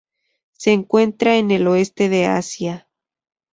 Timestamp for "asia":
2.25-2.89